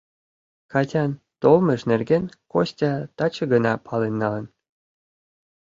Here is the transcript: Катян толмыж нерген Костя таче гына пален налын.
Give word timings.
Катян 0.71 1.11
толмыж 1.41 1.81
нерген 1.91 2.23
Костя 2.51 2.93
таче 3.17 3.43
гына 3.53 3.73
пален 3.87 4.13
налын. 4.21 4.45